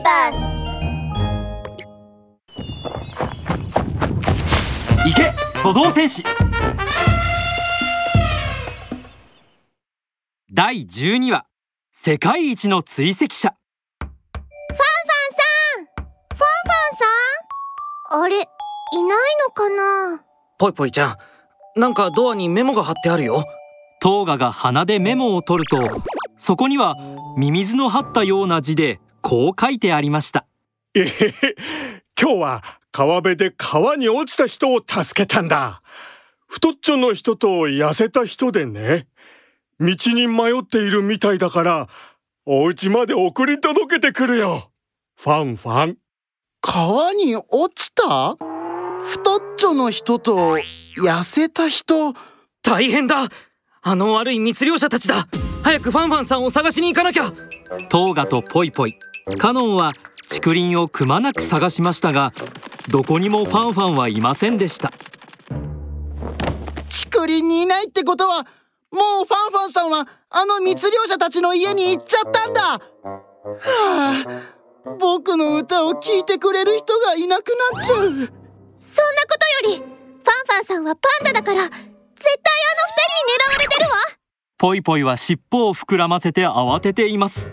[0.00, 0.62] ーバス
[5.06, 6.24] 行け歩道戦士。
[10.52, 11.46] 第12話
[11.92, 13.54] 世界一の追跡者。
[14.00, 14.80] ファンファン
[15.36, 15.44] さ
[15.82, 16.44] んファンファ
[16.94, 16.96] ン
[18.08, 18.22] さん。
[18.22, 20.24] あれいないのかな？
[20.58, 21.16] ぽいぽいちゃん
[21.80, 23.44] なんかドアにメモが貼ってあるよ。
[24.02, 26.02] トーガが鼻でメモを取ると
[26.38, 26.96] そこには
[27.36, 30.46] ミミズの張ったような字でこう書いてありました。
[30.94, 31.56] えへへ。
[32.20, 35.82] 今日は川辺で川に落ちた人を助けたんだ。
[36.48, 39.06] 太っちょの人と痩せた人でね。
[39.78, 41.88] 道に迷っているみたいだから
[42.44, 44.70] お家まで送り届けてくるよ。
[45.16, 45.96] ファンファン。
[46.60, 48.36] 川に落ちた？
[49.02, 50.58] 太っちょの人と
[50.98, 52.14] 痩せた人？
[52.62, 53.28] 大変だ。
[53.82, 55.26] あの悪い密漁者たちだ。
[55.62, 57.32] 早くファンファンさんを探しに行かなきゃ。
[57.88, 58.98] トーガとポイポイ
[59.38, 59.92] カノンは
[60.28, 62.32] 竹林をくまなく探しましたが
[62.88, 64.92] どこにもファンファンはいませんでした。
[67.10, 68.46] 竹林にいないってことは
[68.90, 72.62] もうファンファンさんはあの密漁者たちの家に行っちゃったんだ。
[72.62, 72.80] は
[73.64, 74.24] あ
[74.98, 77.98] 僕の歌を聴いてくれる人がいなくなっちゃう。
[77.98, 78.28] そんなこ
[79.62, 81.80] とよりファンファンさんはパンダだから絶対あの
[82.86, 83.96] 二人に狙われてるわ。
[84.58, 87.50] ポイポイは尻尾を膨らませて慌てています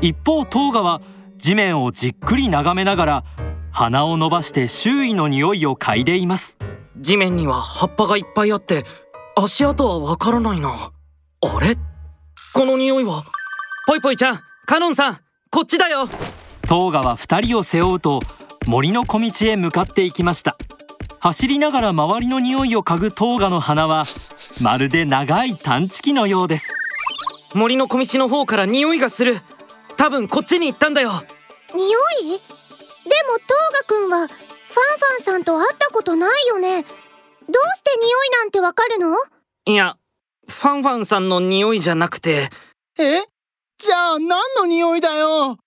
[0.00, 1.00] 一方トーガは
[1.36, 3.24] 地面をじっくり眺めながら
[3.72, 6.58] 鼻を伸ばして周囲の匂いを嗅いでいます。
[6.98, 8.84] 地面には葉っぱがいっぱいあって
[9.36, 10.70] 足跡はわからないな。
[10.70, 11.76] あれ？
[12.54, 13.24] この匂いは？
[13.86, 15.18] ぽいぽいちゃんカノンさん
[15.50, 16.08] こっちだよ。
[16.66, 18.22] トーガは二人を背負うと
[18.66, 20.56] 森の小道へ向かっていきました。
[21.20, 24.06] 走りながら周りの匂いを嗅ぐトーガの鼻は
[24.60, 26.72] まるで長い探知機のようです。
[27.54, 29.36] 森の小道の方から匂いがする
[29.96, 31.10] 多分こっちに行ったんだよ。
[31.74, 32.38] 匂い？
[32.38, 36.82] でもトーガくんはファンファンさんと会ったことないよね。
[36.82, 36.92] どう
[37.76, 39.16] して匂いなんてわかるの？
[39.66, 39.96] いや
[40.48, 42.48] ファンファンさんの匂いじゃなくて。
[42.98, 43.22] え？
[43.78, 45.56] じゃあ何の匂いだよ？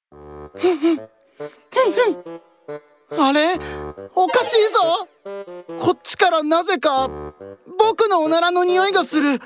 [3.18, 3.58] あれ？
[4.16, 5.08] おかしいぞ！
[5.80, 7.10] こっちからなぜか
[7.80, 9.40] 僕のおならの匂いがする。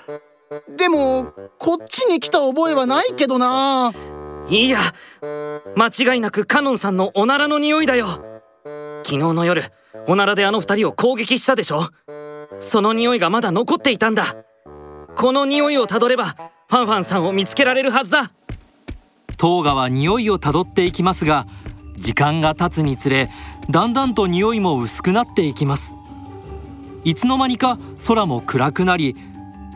[0.76, 3.92] でもこっちに来た覚えはないけどな
[4.50, 4.80] いや
[5.76, 8.08] 間違いなくカノンさんのおならの匂いだよ。
[9.04, 9.72] 昨日の夜
[10.08, 11.90] おならであの二人を攻撃したでしょ？
[12.60, 14.36] その匂いがまだ残っていたんだ。
[15.16, 16.36] この匂いをたどれば
[16.70, 18.32] ファンファンさんを見つけられるはずだ。
[19.38, 21.48] トーガは匂いをたどっていきますが
[21.98, 23.30] 時間が経つにつれ
[23.70, 25.98] だんだんと匂いも薄くなっていきます。
[27.04, 27.78] いつの間にか
[28.08, 29.16] 空も暗くなり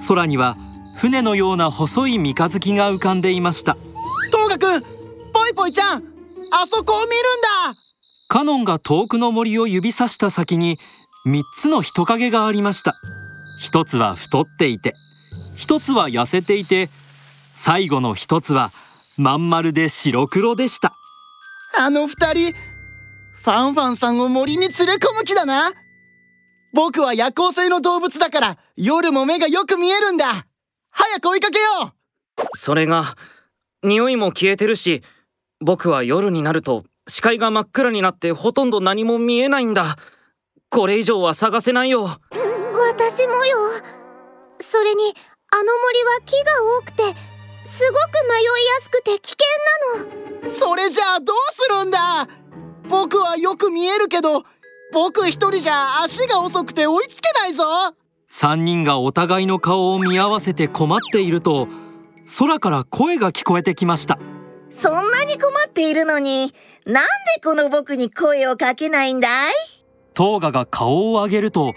[0.07, 0.57] 空には
[0.95, 3.77] 船のような細い三日月が浮かんでいました。
[4.57, 4.81] く
[5.33, 6.03] ぽいぽいちゃん
[6.51, 7.79] あそこを見るんだ。
[8.29, 10.77] カノンが遠くの森を指さした先に
[11.25, 12.95] 3つの人影がありました。
[13.59, 14.93] 一つは太っていて
[15.55, 16.89] 一つは痩せていて
[17.53, 18.71] 最後の一つは
[19.17, 20.93] まん丸で白黒でした。
[21.77, 25.71] あの二人ファンファンさんを森に連れ込む気だな。
[26.73, 30.45] 僕は夜行性の動物だから夜も目がよく見えるんだ。
[30.91, 31.93] 早く追いかけよ
[32.43, 32.57] う。
[32.57, 33.15] それが
[33.83, 35.03] 匂いも消えてるし
[35.59, 39.95] 僕は夜になると視界が真っ暗になってほとんど何も見えないんだ。
[40.69, 42.03] これ以上は探せないよ。
[42.03, 43.57] 私もよ。
[44.59, 45.13] それに
[45.51, 47.03] あの森は木が多くて
[47.63, 49.45] すごく迷いやすくて危険
[50.41, 50.49] なの。
[50.49, 52.27] それじゃあどうするんだ？
[52.89, 54.43] 僕はよく見えるけど
[54.91, 57.63] 僕一人じゃ足が遅くて追いつけないぞ。
[58.29, 61.69] 3人がお互いの顔を見合わせて困っていると
[62.39, 64.19] 空から声が聞こえてきました。
[64.69, 66.53] そんなに困っているのに
[66.85, 67.09] なんで
[67.43, 69.53] この僕に声をかけないんだい？
[70.13, 71.73] トーガが顔を上げると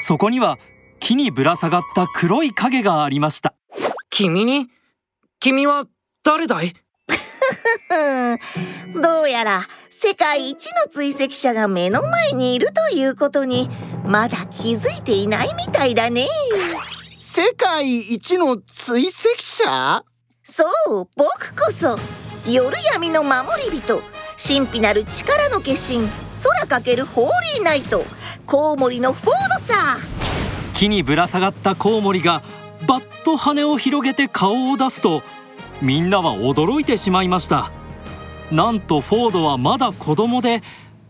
[0.00, 0.56] そこには
[0.98, 3.54] 木にぶら下がった黒い影がありました。
[4.10, 4.68] 君に？
[5.40, 5.84] 君は
[6.24, 6.72] 誰だい？
[8.94, 9.68] どうやら
[10.00, 13.68] 世界一の追跡者が目の前にいるということに
[14.06, 16.26] まだ気づいていないみたいだね
[17.44, 20.04] 世界一の追跡者？
[20.44, 20.62] そ
[21.02, 21.98] う僕こそ。
[22.48, 24.00] 夜闇の守り人。
[24.38, 26.08] 神秘なる力の化身。
[26.40, 28.04] 空かけるホーリーナイト。
[28.46, 29.98] コウモリのフォードさ。
[30.74, 32.42] 木にぶら下がったコウモリが
[32.86, 35.24] バッと羽を広げて顔を出すと
[35.80, 37.72] みんなは驚いてしまいました。
[38.52, 40.60] なんとフォードはまだ子供で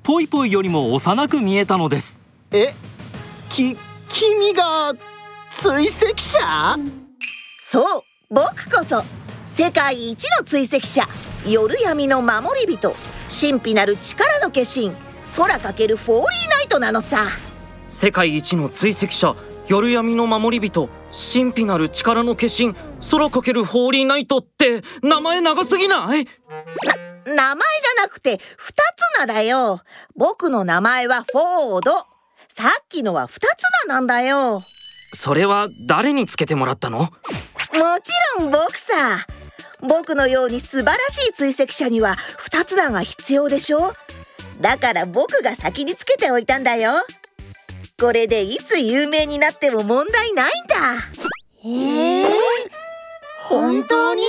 [0.02, 2.22] ポイポイよりも幼く見えたのです。
[2.52, 2.72] え
[3.50, 3.76] き
[4.08, 4.94] 君が
[5.62, 6.40] 追跡者？
[7.60, 9.04] そう僕こそ
[9.46, 11.06] 世界一の追跡者。
[11.46, 12.92] 夜闇の守り人
[13.28, 14.90] 神秘なる力の化身
[15.36, 17.26] 空かけるフォーリーナイトなのさ。
[17.90, 19.36] 世界一の追跡者
[19.68, 22.74] 夜闇の守り人神秘なる力の化身
[23.08, 26.26] 空かけるホーリーナイトって名前長すぎない？
[27.24, 29.80] 名前じゃなくて二つ名だよ。
[30.16, 31.92] 僕の名前はフォード。
[32.48, 34.54] さっきのは二つ名なんだよ。
[34.54, 34.60] も
[35.14, 37.08] それは誰につけてもらったの？
[38.02, 39.26] ちろん僕さ。
[39.80, 43.80] 僕のように素晴らしい追跡者には二つ名が必要でしょ
[44.60, 46.92] だから僕が先につけておいたんだよ。
[48.00, 50.98] これでいつ有名になっても問題ないんだ。
[51.64, 52.28] へえ
[53.48, 54.22] 本当に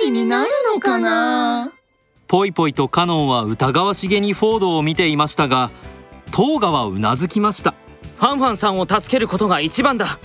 [0.00, 1.72] 頼りになるのかな？
[2.26, 5.70] ポイポイとカノンは疑わしげにフォードを見ていましたが
[6.32, 7.74] トーガはうなずきました。
[8.18, 10.18] ファンファンさんを助けることが一番だ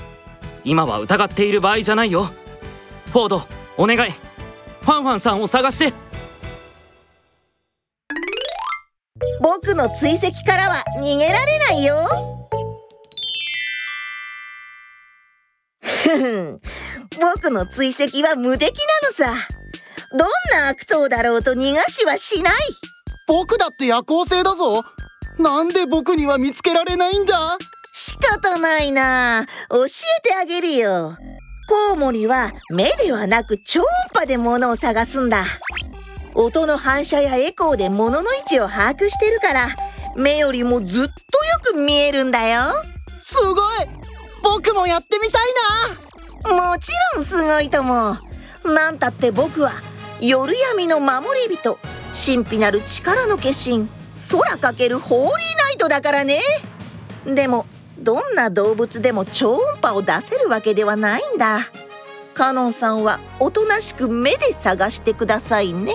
[0.65, 2.29] 今は疑っている場合じゃないよ。
[3.11, 4.11] フォードお願い。
[4.11, 5.93] ファンファンさんを探して。
[9.41, 12.49] 僕の追跡からは逃げられないよ。
[15.81, 16.61] ふふん。
[17.19, 18.73] 僕の追跡は無敵
[19.19, 19.47] なのさ。
[20.17, 20.29] どん
[20.61, 22.53] な悪党だろうと逃がしはしない。
[23.27, 24.83] 僕だって夜行性だぞ。
[25.39, 27.57] なんで僕には見つけられないんだ？
[27.95, 29.45] 仕方ないな。
[29.69, 31.15] 教えてあげるよ。
[31.69, 33.87] コウモリは目ではなく超音
[34.19, 35.45] 波で物を探すんだ。
[36.33, 39.75] 音の反射やエコーで物の位置を把握してるから
[40.17, 41.11] 目よりもずっとよ
[41.61, 42.61] く見えるんだよ。
[43.19, 43.55] すごい。
[44.41, 45.39] 僕もやってみた
[46.49, 46.71] いな。
[46.71, 48.17] もちろんすごいとも。
[48.65, 49.71] なんたって僕は
[50.19, 51.77] 夜闇の守り人。
[52.13, 53.87] 神秘なる力の化身。
[54.31, 56.39] 空かけるホーリーナイトだからね。
[57.25, 57.67] でも
[57.99, 61.59] どんな動物でも超音波を出せるわけではないんだ。
[62.33, 65.93] カノンさんはおとなしく目で探してくださいね。